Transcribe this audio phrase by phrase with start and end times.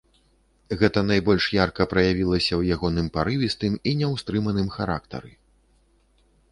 [0.79, 5.31] Гэта найбольш ярка праявілася ў ягоным парывістым і няўстрыманым характары.